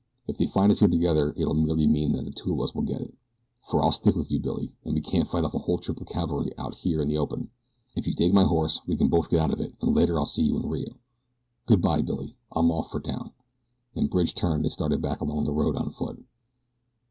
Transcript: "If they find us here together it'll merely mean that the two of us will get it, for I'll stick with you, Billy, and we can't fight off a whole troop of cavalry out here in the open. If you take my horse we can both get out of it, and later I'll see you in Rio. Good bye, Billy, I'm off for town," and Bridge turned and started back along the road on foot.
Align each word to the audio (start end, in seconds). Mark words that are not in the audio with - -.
"If 0.27 0.39
they 0.39 0.47
find 0.47 0.71
us 0.71 0.79
here 0.79 0.87
together 0.87 1.31
it'll 1.37 1.53
merely 1.53 1.85
mean 1.85 2.13
that 2.13 2.25
the 2.25 2.31
two 2.31 2.51
of 2.53 2.59
us 2.59 2.73
will 2.73 2.81
get 2.81 3.01
it, 3.01 3.13
for 3.61 3.83
I'll 3.83 3.91
stick 3.91 4.15
with 4.15 4.31
you, 4.31 4.39
Billy, 4.39 4.73
and 4.83 4.95
we 4.95 4.99
can't 5.01 5.27
fight 5.27 5.43
off 5.43 5.53
a 5.53 5.59
whole 5.59 5.77
troop 5.77 6.01
of 6.01 6.07
cavalry 6.07 6.51
out 6.57 6.73
here 6.79 7.03
in 7.03 7.07
the 7.07 7.19
open. 7.19 7.51
If 7.95 8.07
you 8.07 8.15
take 8.15 8.33
my 8.33 8.45
horse 8.45 8.81
we 8.87 8.97
can 8.97 9.09
both 9.09 9.29
get 9.29 9.39
out 9.41 9.51
of 9.53 9.59
it, 9.61 9.75
and 9.79 9.93
later 9.93 10.17
I'll 10.17 10.25
see 10.25 10.41
you 10.41 10.57
in 10.57 10.67
Rio. 10.67 10.95
Good 11.67 11.83
bye, 11.83 12.01
Billy, 12.01 12.35
I'm 12.51 12.71
off 12.71 12.89
for 12.89 12.99
town," 12.99 13.29
and 13.93 14.09
Bridge 14.09 14.33
turned 14.33 14.63
and 14.65 14.71
started 14.71 15.03
back 15.03 15.21
along 15.21 15.43
the 15.43 15.53
road 15.53 15.75
on 15.75 15.91
foot. 15.91 16.25